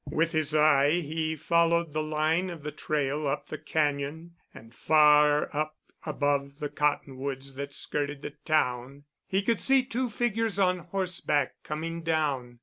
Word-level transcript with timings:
With 0.09 0.31
his 0.31 0.55
eye 0.55 0.93
he 1.01 1.35
followed 1.35 1.93
the 1.93 2.01
line 2.01 2.49
of 2.49 2.63
the 2.63 2.71
trail 2.71 3.27
up 3.27 3.45
the 3.49 3.57
cañon, 3.59 4.31
and 4.51 4.73
far 4.73 5.47
up 5.55 5.77
above 6.07 6.57
the 6.57 6.69
cottonwoods 6.69 7.53
that 7.53 7.71
skirted 7.75 8.23
the 8.23 8.33
town 8.43 9.03
he 9.27 9.43
could 9.43 9.61
see 9.61 9.83
two 9.83 10.09
figures 10.09 10.57
on 10.57 10.79
horseback 10.79 11.51
coming 11.61 12.01
down. 12.01 12.57